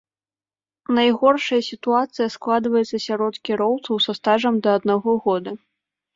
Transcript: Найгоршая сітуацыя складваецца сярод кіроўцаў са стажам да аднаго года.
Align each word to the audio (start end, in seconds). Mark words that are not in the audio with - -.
Найгоршая 0.97 1.59
сітуацыя 1.71 2.27
складваецца 2.37 3.01
сярод 3.07 3.33
кіроўцаў 3.51 3.95
са 4.09 4.19
стажам 4.23 4.55
да 4.67 4.77
аднаго 4.81 5.11
года. 5.29 5.51